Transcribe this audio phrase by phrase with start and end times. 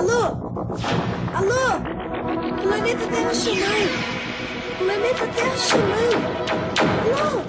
[0.00, 0.22] Alô?
[1.34, 1.64] Alô?
[2.62, 3.94] Planeta Terra chamando.
[4.78, 6.16] Planeta Terra chamando.
[7.04, 7.42] Alô?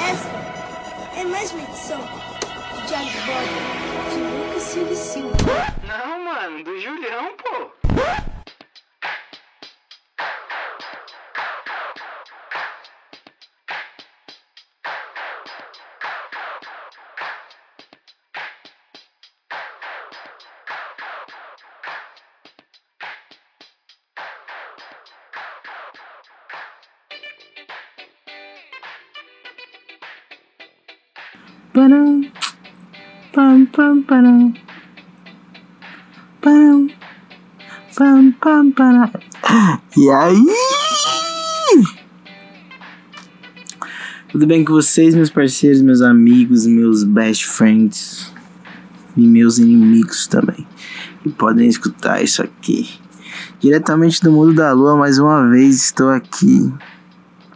[0.00, 0.30] Essa
[1.16, 2.00] é mais uma edição
[2.88, 2.94] de
[3.24, 3.60] Bordo
[4.10, 5.36] de Lucas Silva Silva.
[5.86, 7.81] Não, mano, do Julião, pô.
[31.72, 32.20] Param.
[33.32, 34.52] Pam, pam, param.
[36.42, 36.88] Pam.
[37.96, 39.10] Pam, pam, param.
[39.96, 40.46] E aí?
[44.30, 48.30] Tudo bem com vocês, meus parceiros, meus amigos, meus best friends
[49.16, 50.66] e meus inimigos também,
[51.22, 53.00] que podem escutar isso aqui.
[53.60, 56.70] Diretamente do mundo da lua, mais uma vez estou aqui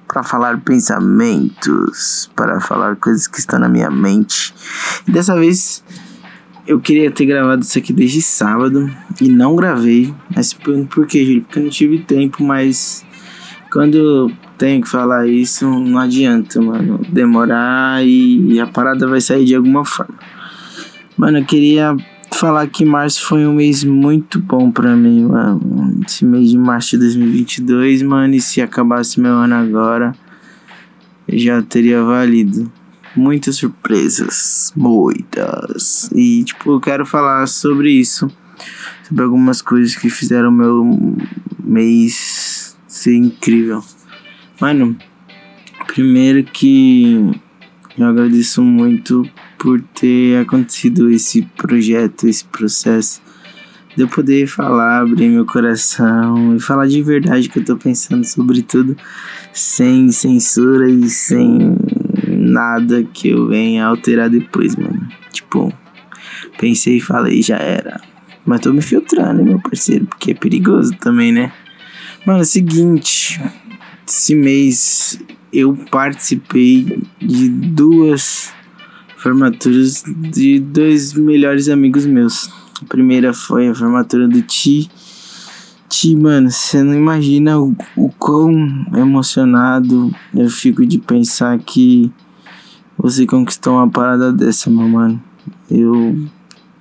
[0.06, 4.54] para falar pensamentos, para falar coisas que estão na minha mente.
[5.06, 5.82] E dessa vez
[6.66, 8.90] eu queria ter gravado isso aqui desde sábado
[9.20, 10.14] e não gravei.
[10.34, 11.42] Mas por que, Júlio?
[11.42, 13.04] Porque eu não tive tempo, mas
[13.70, 17.00] quando eu tenho que falar isso, não adianta, mano.
[17.08, 20.14] Demorar e a parada vai sair de alguma forma.
[21.16, 21.96] Mano, eu queria
[22.32, 25.85] falar que março foi um mês muito bom pra mim, mano.
[26.06, 28.34] Esse mês de março de 2022, mano.
[28.34, 30.14] E se acabasse meu ano agora,
[31.28, 32.70] já teria valido.
[33.14, 36.10] Muitas surpresas, muitas.
[36.14, 38.30] E, tipo, eu quero falar sobre isso.
[39.02, 41.16] Sobre algumas coisas que fizeram meu
[41.62, 43.82] mês ser incrível.
[44.60, 44.96] Mano,
[45.86, 47.30] primeiro que
[47.98, 53.20] eu agradeço muito por ter acontecido esse projeto, esse processo.
[53.96, 58.24] De eu poder falar, abrir meu coração e falar de verdade que eu tô pensando
[58.24, 58.96] sobre tudo,
[59.52, 61.76] sem censura e sem
[62.28, 65.08] nada que eu venha alterar depois, mano.
[65.32, 65.72] Tipo,
[66.58, 68.00] pensei e falei, já era.
[68.44, 71.52] Mas tô me filtrando, meu parceiro, porque é perigoso também, né?
[72.26, 73.40] Mano, é o seguinte,
[74.06, 75.18] esse mês
[75.52, 78.52] eu participei de duas
[79.16, 82.50] formaturas de dois melhores amigos meus.
[82.82, 84.90] A primeira foi a formatura do Ti.
[85.88, 88.52] Ti, mano, você não imagina o, o quão
[88.94, 92.10] emocionado eu fico de pensar que
[92.98, 95.22] você conquistou uma parada dessa, meu mano.
[95.70, 96.18] Eu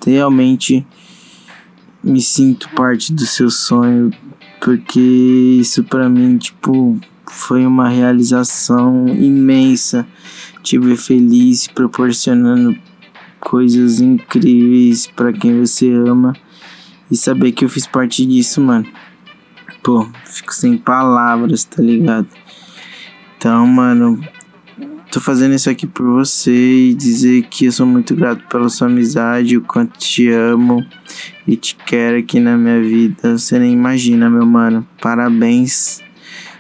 [0.05, 0.85] realmente
[2.03, 4.11] me sinto parte do seu sonho,
[4.61, 4.99] porque
[5.59, 10.05] isso para mim, tipo, foi uma realização imensa
[10.61, 12.75] te ver feliz, proporcionando
[13.45, 16.33] coisas incríveis para quem você ama
[17.11, 18.87] e saber que eu fiz parte disso, mano.
[19.83, 22.27] Pô, fico sem palavras, tá ligado?
[23.37, 24.19] Então, mano,
[25.11, 28.87] tô fazendo isso aqui por você e dizer que eu sou muito grato pela sua
[28.87, 30.83] amizade, o quanto te amo
[31.47, 33.37] e te quero aqui na minha vida.
[33.37, 34.87] Você nem imagina, meu mano.
[34.99, 36.03] Parabéns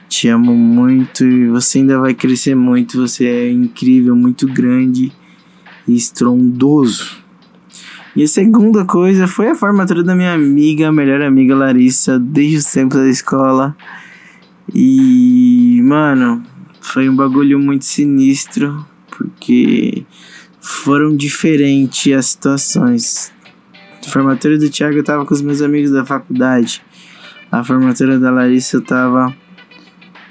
[0.07, 3.01] te amo muito e você ainda vai crescer muito.
[3.01, 5.11] Você é incrível, muito grande
[5.87, 7.23] estrondoso.
[8.15, 12.65] E a segunda coisa foi a formatura da minha amiga, melhor amiga Larissa, desde os
[12.65, 13.75] tempos da escola.
[14.73, 16.41] E, mano,
[16.79, 20.05] foi um bagulho muito sinistro, porque
[20.61, 23.33] foram diferentes as situações.
[24.05, 26.81] A formatura do Thiago eu tava com os meus amigos da faculdade.
[27.51, 29.35] A formatura da Larissa eu tava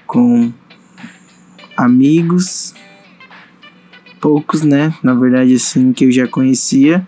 [0.07, 0.53] com
[1.77, 2.75] amigos,
[4.25, 4.95] poucos, né?
[5.03, 7.07] Na verdade, assim, que eu já conhecia.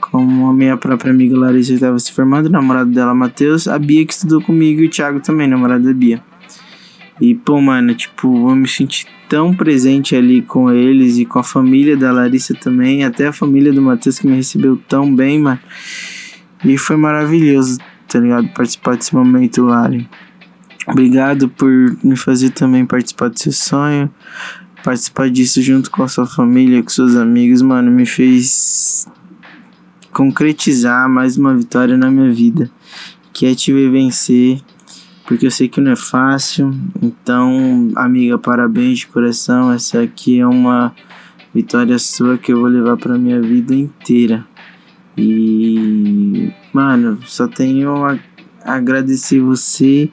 [0.00, 4.14] Como a minha própria amiga Larissa estava se formando, namorado dela, Matheus, a Bia que
[4.14, 6.22] estudou comigo e o Thiago também, namorado da Bia.
[7.20, 11.42] E, pô, mano, tipo, eu me senti tão presente ali com eles e com a
[11.42, 15.60] família da Larissa também, até a família do Matheus que me recebeu tão bem, mano.
[16.64, 18.48] E foi maravilhoso, tá ligado?
[18.54, 20.08] Participar desse momento, Lari.
[20.86, 21.68] Obrigado por
[22.02, 24.10] me fazer também participar do seu sonho.
[24.86, 29.04] Participar disso junto com a sua família, com seus amigos, mano, me fez
[30.12, 32.70] concretizar mais uma vitória na minha vida,
[33.32, 34.60] que é te ver vencer,
[35.26, 36.72] porque eu sei que não é fácil.
[37.02, 39.72] Então, amiga, parabéns de coração.
[39.72, 40.94] Essa aqui é uma
[41.52, 44.46] vitória sua que eu vou levar para minha vida inteira.
[45.18, 48.16] E, mano, só tenho a
[48.64, 50.08] agradecer você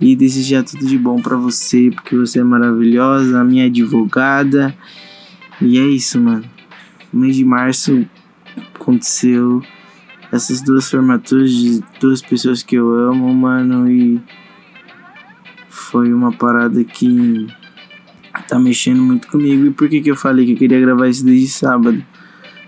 [0.00, 4.76] e desejar tudo de bom para você, porque você é maravilhosa, minha advogada.
[5.60, 6.44] E é isso, mano.
[7.12, 8.06] O mês de março
[8.74, 9.62] aconteceu
[10.30, 14.20] essas duas formaturas de duas pessoas que eu amo, mano, e
[15.68, 17.46] foi uma parada que
[18.48, 19.66] tá mexendo muito comigo.
[19.66, 22.04] E por que que eu falei que eu queria gravar isso desde sábado?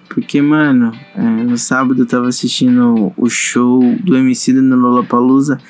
[0.09, 5.61] Porque, mano, é, no sábado eu tava assistindo o show do MC no Lollapalooza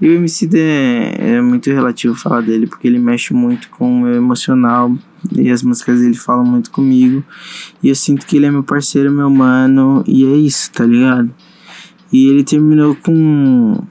[0.00, 4.00] e o MC é, é muito relativo falar dele, porque ele mexe muito com o
[4.02, 4.94] meu emocional
[5.32, 7.24] e as músicas dele falam muito comigo.
[7.82, 11.34] E eu sinto que ele é meu parceiro, meu mano, e é isso, tá ligado?
[12.12, 13.82] E ele terminou com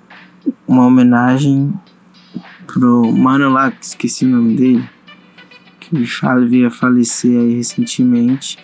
[0.68, 1.74] uma homenagem
[2.68, 4.90] pro mano lá, que esqueci o nome dele,
[5.80, 5.96] que
[6.48, 8.60] veio a falecer aí recentemente.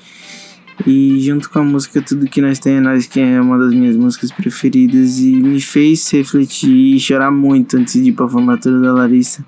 [0.85, 3.73] E junto com a música Tudo Que Nós Tem é Nós, que é uma das
[3.73, 8.79] minhas músicas preferidas, e me fez refletir e chorar muito antes de ir pra formatura
[8.79, 9.45] da Larissa.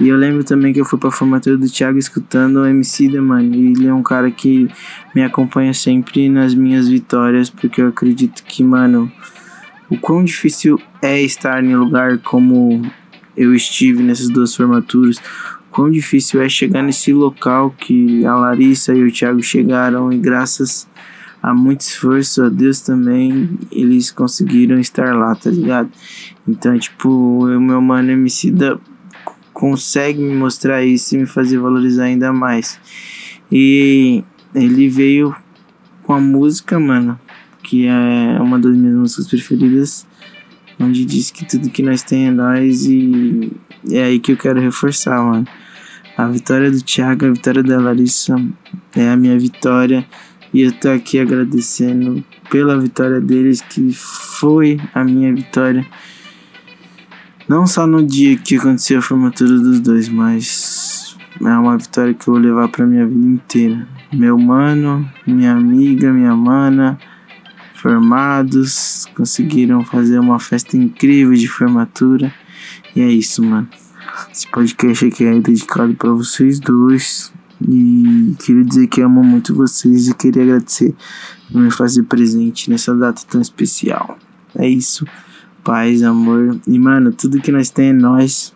[0.00, 3.20] E eu lembro também que eu fui pra formatura do Thiago escutando o MC da
[3.20, 3.54] mano.
[3.54, 4.66] E ele é um cara que
[5.14, 9.12] me acompanha sempre nas minhas vitórias, porque eu acredito que, mano,
[9.90, 12.80] o quão difícil é estar em um lugar como
[13.36, 15.20] eu estive nessas duas formaturas
[15.70, 20.88] quão difícil é chegar nesse local que a Larissa e o Thiago chegaram e graças
[21.42, 25.90] a muito esforço, a Deus também, eles conseguiram estar lá, tá ligado?
[26.46, 28.78] Então, tipo, o meu mano Emicida
[29.54, 32.78] consegue me mostrar isso e me fazer valorizar ainda mais.
[33.50, 34.22] E
[34.54, 35.34] ele veio
[36.02, 37.18] com a música, mano,
[37.62, 40.06] que é uma das minhas músicas preferidas,
[40.80, 43.52] onde diz que tudo que nós tem é nós e
[43.90, 45.46] é aí que eu quero reforçar, mano.
[46.16, 48.36] A vitória do Thiago, a vitória da Larissa
[48.94, 50.04] é a minha vitória.
[50.52, 55.86] E eu tô aqui agradecendo pela vitória deles, que foi a minha vitória.
[57.48, 62.28] Não só no dia que aconteceu a formatura dos dois, mas é uma vitória que
[62.28, 63.88] eu vou levar pra minha vida inteira.
[64.12, 66.98] Meu mano, minha amiga, minha mana,
[67.74, 72.32] formados, conseguiram fazer uma festa incrível de formatura.
[72.96, 73.68] E é isso, mano.
[74.32, 77.30] Esse podcast aqui é dedicado para vocês dois.
[77.68, 80.94] E queria dizer que amo muito vocês e queria agradecer
[81.52, 84.18] por me fazer presente nessa data tão especial.
[84.54, 85.04] É isso.
[85.62, 86.58] Paz, amor.
[86.66, 88.52] E, mano, tudo que nós temos é nós.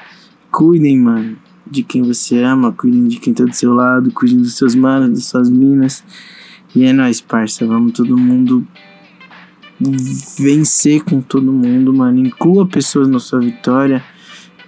[0.50, 1.36] Cuidem, mano,
[1.70, 2.72] de quem você ama.
[2.72, 4.10] Cuidem de quem tá do seu lado.
[4.12, 6.02] Cuidem dos seus manos, das suas minas.
[6.74, 7.66] E é nóis, parça.
[7.66, 8.66] Vamos todo mundo
[10.38, 12.18] vencer com todo mundo, mano.
[12.20, 14.02] Inclua pessoas na sua vitória.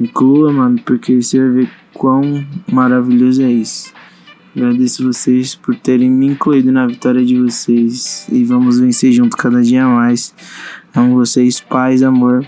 [0.00, 3.92] Inclua, mano, porque você vai ver quão maravilhoso é isso.
[4.54, 9.62] Agradeço vocês por terem me incluído na vitória de vocês e vamos vencer junto cada
[9.62, 10.34] dia mais.
[10.94, 12.46] Amo vocês, paz, amor.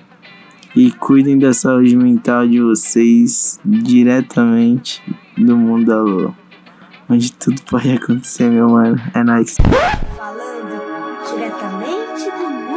[0.75, 5.02] E cuidem da saúde mental de vocês diretamente
[5.37, 6.34] do mundo da lua.
[7.10, 9.00] Onde tudo pode acontecer, meu mano.
[9.12, 9.56] É nóis.
[10.16, 10.48] Falando
[11.35, 12.68] diretamente do mundo.